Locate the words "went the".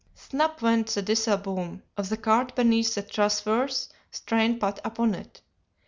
0.63-1.03